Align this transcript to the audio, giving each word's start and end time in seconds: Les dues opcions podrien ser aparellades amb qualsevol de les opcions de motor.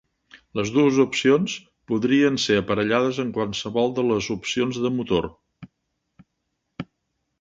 Les 0.59 0.69
dues 0.75 0.95
opcions 1.03 1.57
podrien 1.91 2.39
ser 2.45 2.57
aparellades 2.61 3.19
amb 3.25 3.37
qualsevol 3.37 3.93
de 3.99 4.07
les 4.13 4.31
opcions 4.37 4.81
de 4.87 4.93
motor. 4.97 5.29